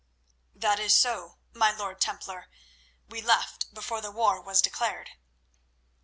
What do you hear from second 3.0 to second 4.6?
We left before the war was